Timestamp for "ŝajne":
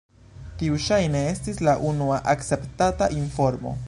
0.85-1.21